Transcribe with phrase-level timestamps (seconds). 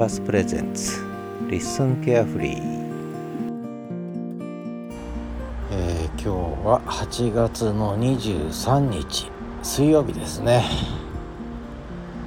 [0.00, 1.04] パスプレゼンツ
[1.50, 2.62] リッスンケアフリー、
[5.72, 6.28] えー、今日
[6.66, 9.30] は8月の23日
[9.62, 10.64] 水曜日ですね。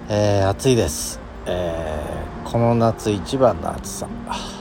[0.07, 4.07] えー、暑いです、えー、この夏一番の暑さ。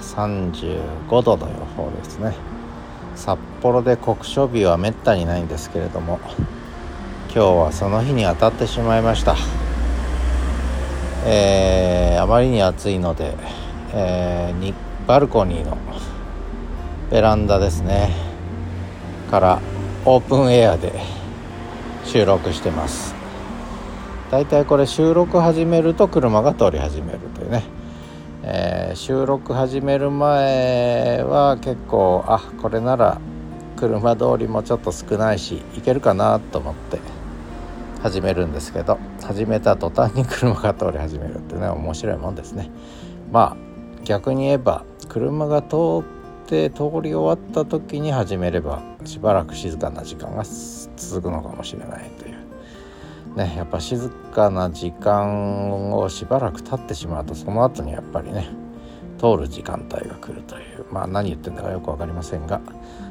[0.01, 2.35] 35度の予報ですね。
[3.15, 6.19] 札幌で酷暑日はめったにないんですけれども
[7.27, 9.37] 今日はその日に当たってしまいました。
[11.25, 13.35] えー、あまりに暑いので、
[13.95, 14.75] えー、に
[15.07, 15.79] バルコニーの
[17.11, 18.11] ベランダですね
[19.31, 19.61] から
[20.05, 20.93] オープンエアで
[22.05, 23.15] 収録してます。
[24.33, 27.63] だいたいこれ収録始めると車が通り始めるというね、
[28.43, 33.21] えー、収録始める前は結構あこれなら
[33.77, 36.99] 車通りもちょっと少ないし行けるかなと思って
[38.03, 39.12] 始めるんですけど。
[39.25, 42.71] 始めた途端に車が通り始めるってね面白いもんですね。
[43.31, 50.45] まあ逆に言えば車が通って通り終わった時に始めればしばらく静かな時間が
[50.97, 53.37] 続くのかもしれないという。
[53.37, 58.49] ねやっぱ静かな時間をしばらく経ってしまうとその後にやっぱりね
[59.19, 60.87] 通る時間帯が来るという。
[60.91, 62.61] まあ何言ってんだかよく分かりませんが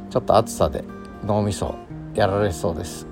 [0.10, 0.84] ちょっと暑さで
[1.26, 1.76] 脳みそ
[2.14, 3.08] やられそうです。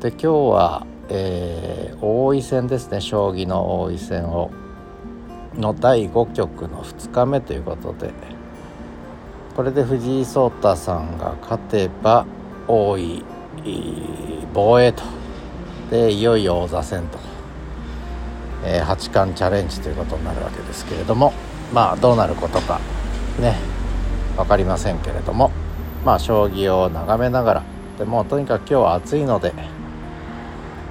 [0.00, 4.50] で今日は、えー、王位戦ですね将棋の王位戦を
[5.54, 8.10] の第5局の2日目ということで
[9.54, 12.26] これで藤井聡太さんが勝てば
[12.66, 13.22] 王位
[14.52, 15.02] 防衛と。
[15.90, 17.18] でいよいよ王座戦と、
[18.64, 21.34] えー、八冠チャレンジということになるわけですけれども
[21.72, 22.80] まあどうなることか
[23.38, 23.54] ね
[24.36, 25.50] 分かりませんけれども
[26.04, 27.62] まあ将棋を眺めながら。
[27.98, 29.52] でもとにかく今日は暑いので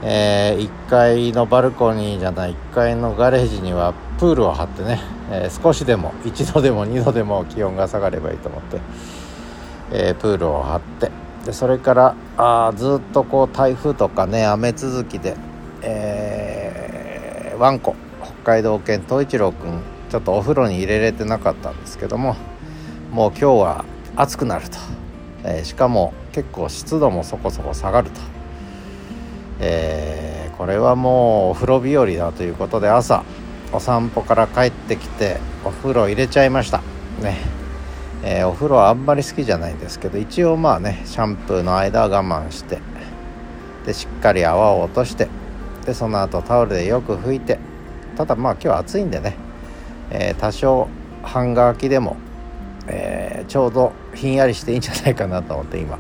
[0.06, 5.00] えー、1階のバルコニーじゃない1階のガレージにはプールを張ってね、
[5.32, 8.82] えー、少しでも1度でも2度でも気温が下がればいいと思って、
[9.94, 11.10] えー、プールを張って
[11.46, 15.38] でそれからあずっとこう台風とかね雨続きで、
[15.82, 22.36] えー、ワンコ北海道犬東一郎くんちょっとお風呂に入れれてなかったんですけども
[23.10, 23.86] もう今日は
[24.18, 24.78] 暑くなると、
[25.44, 28.33] え、しかも結構湿度もそこそこ下がると。
[29.60, 33.24] えー、これはもうお風呂日和だということで朝
[33.72, 36.82] お散歩から帰ってきてお風呂入れちゃいました。
[37.22, 37.64] ね。
[38.26, 42.80] えー、お風呂はあんまり好きじゃないんですけど一応まあねシャンプーの間は我慢して
[43.86, 45.28] でしっかり泡を落として
[45.86, 47.60] でその後タオルでよく拭いて
[48.16, 49.36] ただまあ今日は暑いんでね、
[50.10, 50.88] えー、多少
[51.22, 52.18] 半乾きでも、
[52.88, 56.00] え、ちょうどひんやりしていいんじゃないかなと思って今、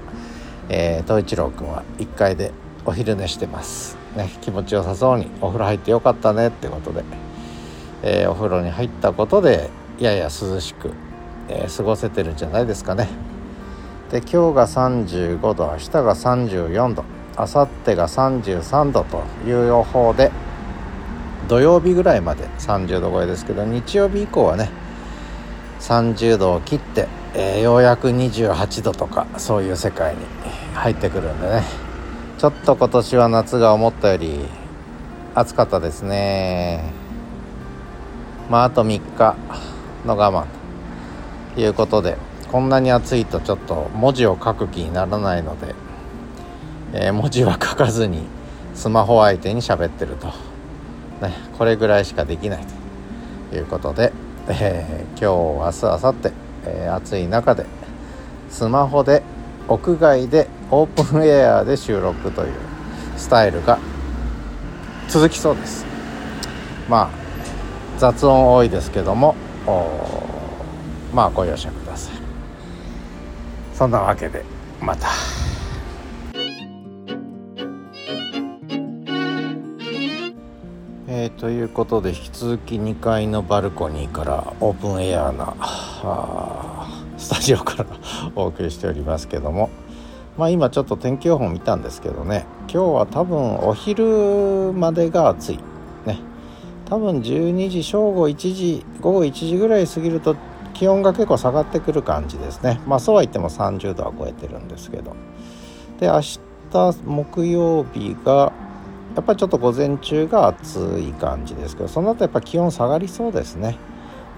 [0.69, 2.51] えー、東一郎くんは1階で
[2.85, 3.97] お昼寝してます。
[4.15, 7.03] ね気持ちよさそうにお風呂入ってよかったねってことで、
[8.03, 10.91] えー、お風呂に入ったことでやや涼しく、
[11.47, 13.07] えー、過ごせてるんじゃないですかね。
[14.11, 17.03] で今日が35度明日が34度
[17.37, 20.31] 明後日が33度という予報で
[21.47, 24.69] 土曜日ぐらいまで30度超えですけど日曜日以降はね
[25.79, 30.21] 30度を切って、えー、ようやく28度とかそういう世界に
[30.75, 31.82] 入ってくるんでね。
[32.43, 34.37] ちょっと今年は夏が思ったより
[35.33, 36.91] 暑かったですね。
[38.49, 39.37] まああと3日
[40.05, 40.45] の我慢
[41.55, 42.17] ということで
[42.51, 45.73] こんなに暑いとちょっと文字を書く気にならないので、
[46.91, 48.25] えー、文字は書かずに
[48.75, 50.27] スマホ相手に喋ってると、
[51.25, 52.65] ね、これぐらいしかできない
[53.51, 54.11] ということで、
[54.49, 56.33] えー、今日明日明後日、
[56.65, 57.65] えー、暑い中で
[58.49, 59.23] スマホで
[59.67, 62.53] 屋外でオープンエアで収録という
[63.17, 63.79] スタイルが
[65.07, 65.85] 続きそうです
[66.89, 67.09] まあ
[67.97, 69.35] 雑音多いですけども
[71.13, 72.15] まあご容赦ください
[73.73, 74.43] そんなわけで
[74.81, 75.07] また。
[81.15, 85.53] えー、ということで引き続き2階のバルコニーからオープンエアな
[87.23, 87.85] スタジオから
[88.35, 89.69] お送りしておりますけども。
[90.37, 92.45] まあ今ちょっと天気予報見たんですけどね。
[92.63, 95.59] 今日は多分お昼までが暑い。
[96.05, 96.19] ね。
[96.85, 100.35] 多分12時正午1時午後1時ぐらい過ぎると
[100.73, 102.81] 気温が結構下がってくる感じですね。
[102.85, 105.15] まあそうは言っても30度は超えてるんですけど。
[106.01, 106.39] で明日
[107.05, 108.51] 木曜日が
[109.15, 113.77] やっぱりちょっと午前中が暑い感じですけどその後やっぱ気温下がりそうですね。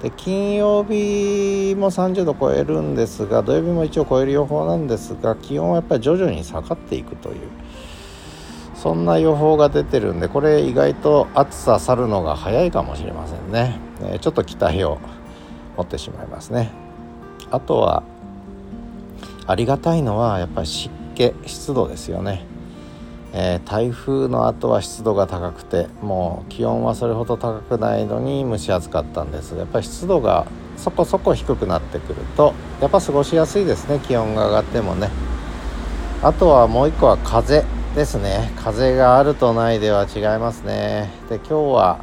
[0.02, 7.38] で金曜日も30度超えるんですが土曜日も一応超える予報なんですが気温はやっぱり徐々に下がっていくという
[8.76, 15.00] そんな予報が出てるんでこれ意外と暑さ去るのが早いかもしれませんね、えちょっと期待を
[15.78, 16.72] 持ってしまいますね。
[17.52, 18.04] あとは
[19.48, 22.46] ありがたいのはやっぱり湿気湿度ですよね。
[23.38, 29.58] えー、台風の後は湿度が高くてもう気温はそれほど高くないのに蒸し暑かったんです。
[29.58, 30.48] やっぱり湿度が
[30.78, 35.10] そこそこ低くなってくるとやっぱ過ごしやすいですね気温が上がってもね。
[36.24, 38.54] あとはもう一個は風ですね。
[38.56, 41.12] 風があるとないでは違いますね。
[41.28, 42.00] で今日は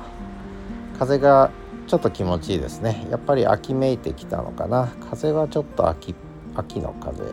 [0.99, 1.51] 風が
[1.87, 3.07] ちょっと気持ちいいですね。
[3.11, 4.93] やっぱり秋めいてきたのかな。
[5.11, 6.15] 風はちょっと秋
[6.55, 7.25] 秋の風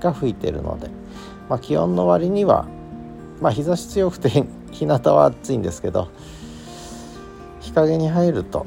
[0.00, 0.88] が吹いてるので、
[1.50, 2.66] まあ、気温の割には
[3.40, 6.08] まあ日差し強くて 日向は暑いんですけど
[7.60, 8.66] 日陰に入ると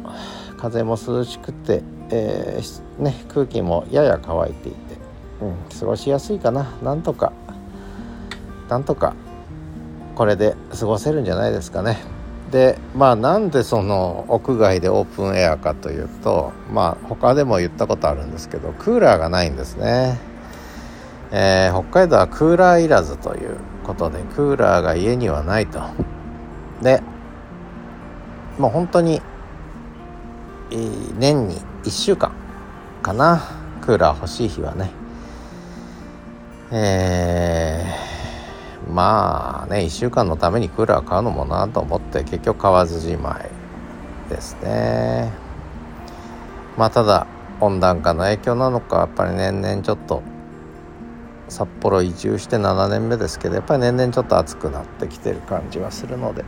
[0.57, 4.77] 風も涼しくて、えー、ね、空気もやや乾いていて、
[5.41, 7.33] うん、過ごしやすいかななんとか
[8.69, 9.15] なんとか
[10.15, 11.97] これで過ごせるんじゃないですかね。
[12.51, 20.19] でまあなんでその屋外でオープンエアかというとまあ他でも言ったことあるんですけどクーラーがないんですね。
[21.31, 25.81] えー、北海道はクーラーいらずということでクーラーが家にはないと。
[26.81, 27.01] で
[28.57, 29.21] もう本当に、
[30.71, 32.33] えー、年に1週間
[33.01, 33.41] かな。
[33.81, 34.91] クーラー欲しい日はね。
[36.71, 45.31] えー、まあね1週間のためにクーラー買うのもなと思って結局買わずじまいですね。
[46.77, 47.25] まあただ
[47.59, 50.23] 温暖化の影響なのかやっぱり年々ちょっと
[51.51, 56.45] 札幌移住して7年目ですけどやっぱり年々ちょっと暑くなってきてる感じはするので。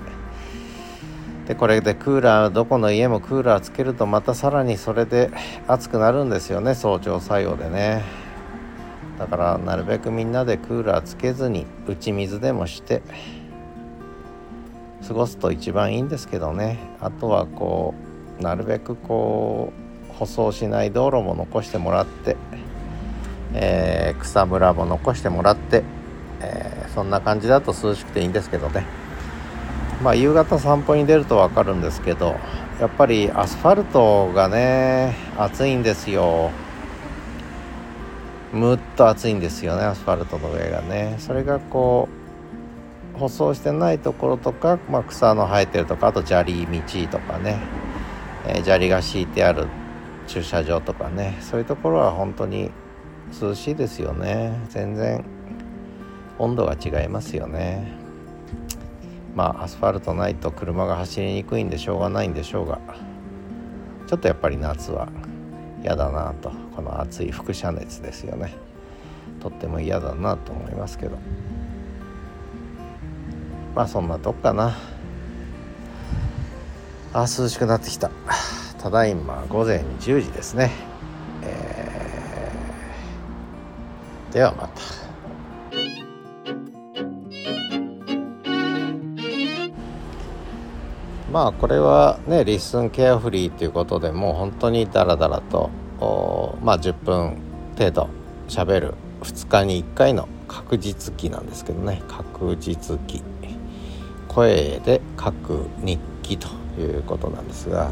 [1.45, 5.29] でこれでクーラーどこの家もクーラーつけるとまたさらにそれで
[5.67, 8.01] 暑くなるんですよね早朝作用でね。
[9.19, 13.01] だからなるべくみんなでクーラーつけずに打ち水でもして
[15.05, 16.79] 過ごすと一番いいんですけどね。
[17.01, 17.94] あとはこ
[18.39, 19.73] うなるべくこ
[20.09, 22.38] う舗装しない道路も残してもらって
[23.53, 25.83] えー、草むらも残してもらって、
[26.41, 28.85] えー、そんな感じだと涼しくていいんですけどね。
[30.01, 32.35] まあ夕方散歩に出ると分かるんですけど
[32.79, 36.51] やっぱりアスファルトがね暑いんですよ。
[38.51, 41.15] むっと暑いんですよねアスファルトの上がね。
[41.19, 42.09] それがこ
[43.15, 47.59] う舗装してないところとか、まあ、草の生えてるとかあと砂利道とかね、
[48.47, 49.67] えー、砂利が敷いてある
[50.27, 51.38] 駐車場とかね。
[51.39, 52.71] そういうところは本当に
[53.41, 54.59] 涼しいですよね。
[54.69, 55.24] 全然
[56.38, 57.91] 温度が違いますよね。
[59.35, 62.80] まあアスファルトないと車が走りにくいんでしょうがないんでしょうが。
[64.07, 65.07] ちょっとやっぱり夏は
[65.81, 66.51] 嫌だなと。
[66.75, 68.53] この暑い輻射熱ですよね。
[69.39, 71.18] とっても嫌だなと思いますけど。
[73.75, 74.77] まあそんなとこかな。
[77.13, 78.12] あ涼しくなってきた。
[78.79, 80.92] ただいま午前10時ですね。
[84.33, 84.81] ではまた。
[91.31, 95.69] まあこれはねリッスンケアフリーということでもう本当にダラダラと
[96.62, 97.38] まあ10分
[97.77, 98.09] 程度
[98.47, 102.01] しゃべる2日に1回の確実期なんですけどね。
[102.07, 103.21] 確実期。
[104.27, 106.48] 声で書く日記と
[106.79, 107.91] いうことなんですが、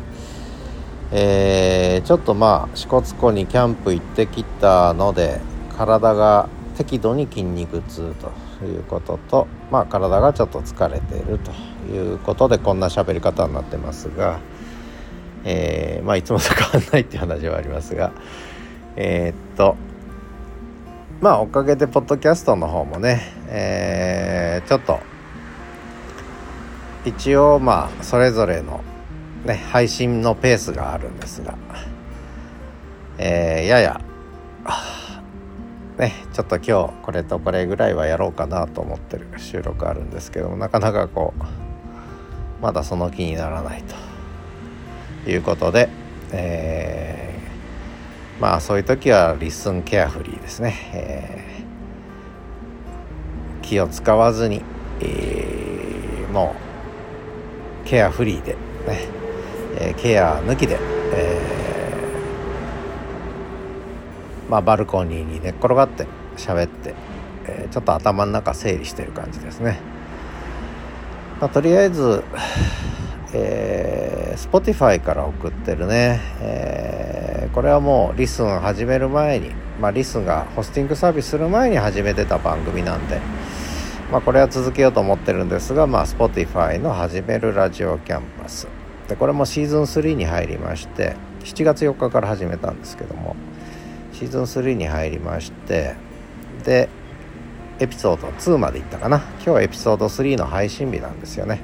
[1.12, 5.40] えー、ちょっとまあ支笏湖にキャンプ行ってきたので
[5.72, 8.14] 体が適度に筋肉痛
[8.60, 11.52] ということと、まあ、体がちょっと疲れていると
[11.92, 14.40] いうことでこんな喋り方になってますが、
[15.44, 18.12] えー、まあ、いつもと変わんないっていう話はありますが
[18.96, 19.76] えー、っと
[21.22, 25.00] まあおかげでポッドキャストの方もね、えー、ちょっと
[27.06, 28.84] 一応まあそれぞれの
[29.46, 31.58] ね配信のペースがあるんですが、
[33.18, 34.02] えー、やや
[36.02, 41.44] ねちょっと今日これとこれぐらいはやろうかなと思ってる収録あるんですけどもなかなかこう
[42.62, 43.84] まだその気にならない
[45.24, 45.90] ということで、
[46.32, 54.64] えー、まあそういう時はリッスンケアフリーですね、えー、気を使わずに、
[55.02, 56.56] えー、も
[57.86, 58.54] うケアフリーで
[58.88, 59.08] ね、
[59.80, 60.80] えケア抜きで、
[61.14, 61.61] えー
[64.52, 66.06] まあ、バルコニーに寝っ転がって
[66.36, 66.94] 喋って、
[67.48, 69.80] えー、ちょっと頭の中整理してる感じですね、
[71.40, 72.22] まあ、とりあえず、
[73.34, 83.22] えー、Spotify から送ってるね、えー、これはもうリスン始める前に、まあ、リスンがホスティングサービスする前に始めてた番組なんで、
[84.12, 88.68] まあ、これは続けようと思ってるんですが、まあ、Spotify の始めるラジオキャンパス。
[89.08, 93.36] でこれもシーズン3に入りまして7月4日から始めたんですけども
[94.22, 95.96] シーズン3に入りまして
[96.64, 96.90] で
[97.80, 99.18] エピソード2までいったかな。
[99.18, 101.60] 今日はエピソード3の配信日なんですよね。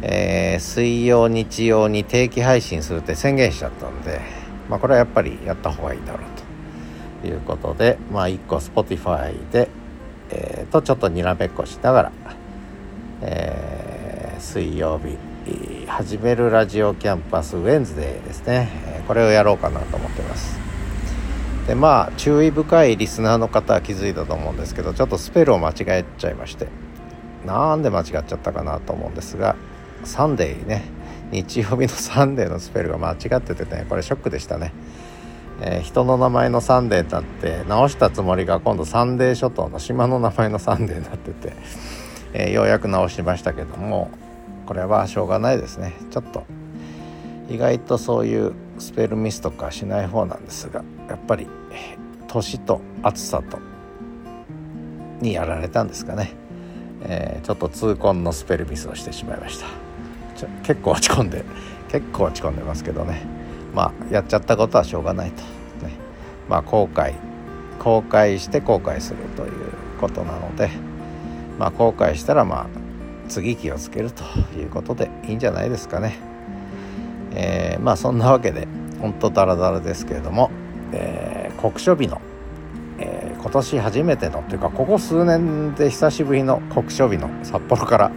[0.00, 4.22] えー、水曜日曜に定期配信するって宣言しちゃったんで
[4.70, 6.22] まあこれはやっぱりやった方がいいだろう
[7.20, 7.28] と。
[7.28, 9.68] いうことでまあ1個 Spotify で、
[10.30, 12.12] えー、とちょっとにらめっこしながら、
[13.20, 19.02] えー、水曜日始めるラジオキャンパスウェンズデーですね。
[19.06, 20.59] これをやろうかなと思ってます。
[21.70, 26.66] でまあ注意深いリスナーの方は気づいたと思うんですけどちょっとスペルを間違えちゃいまして
[27.46, 29.54] なんで間違っちゃったかなと思うんですが
[30.02, 30.82] サンデーね。
[31.30, 34.72] 日曜日のサンデーのスペルが間違っててねこれショックでしたね、
[35.60, 41.52] えー、人の名前のサンデーだって直したつもりが今度サンデー諸島の島の名前のサンデーになってて、
[42.32, 44.10] えー、ようやく直しましたけども
[44.66, 45.92] これはしょうがないですね。
[46.10, 46.44] ちょっと
[47.48, 51.46] 意外とそういうスペルミスとかしない方なんですがやっぱり
[52.32, 53.58] 年と暑さと
[55.20, 56.32] にやられたんですかね、
[57.02, 59.66] えー、ちょっと痛恨のスペルミスをしてしまいました。
[60.62, 61.44] 結構落ち込んで
[61.88, 63.22] 結構落ち込んでますけどね。
[63.74, 65.42] まあやっちゃったことはしょうがないと。
[65.86, 65.92] ね。
[66.48, 67.14] まあ後悔
[67.78, 69.50] 後悔して後悔するという
[70.00, 70.70] ことなので
[71.58, 72.66] まあ後悔したらまあ
[73.28, 74.22] 次気をつけると
[74.56, 76.18] いうことでいいんじゃないですかね。
[77.32, 78.68] えー、まあそんなわけで
[79.00, 80.50] 本当ダラダラですけれども、
[80.92, 82.20] えー、国書日の、
[82.98, 88.12] えー、今年初めてのというかここ数年で久しぶりの国書日の札幌から、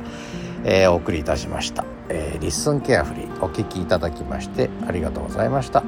[0.64, 5.84] えー、お送りいたしました、えー、 LISTEN carefree お聴きいただきましてありがとうございました。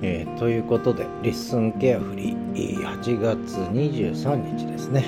[0.00, 2.48] えー、ということで「LISTEN carefree」
[3.02, 5.04] 8月23日ですね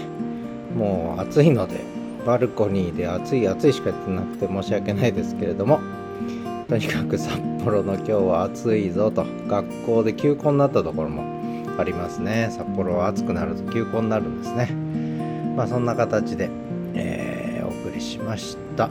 [0.77, 1.81] もう暑いので
[2.27, 5.81] バルコニーで暑い暑いしかやってなくて申し訳ないですけれども
[6.71, 9.27] とにかく札幌の今日は暑いぞと。
[9.49, 11.25] 学校で休校になったところも
[11.77, 12.49] ありますね。
[12.53, 14.71] 札幌は暑くなると休校になるんですね。
[15.57, 16.49] まあそんな形で、
[16.95, 18.89] えー、お送りしました。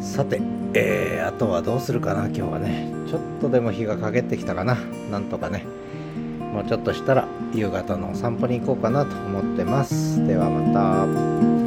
[0.00, 0.40] さて、
[0.72, 2.90] えー、あとはどうするかな今日はね。
[3.06, 4.78] ちょっとでも日が陰ってきたかな。
[5.10, 5.66] なんとかね。
[6.54, 10.26] もうちょっとしたら夕方のお散歩に行こうかなと思ってます。
[10.26, 11.61] ではまた。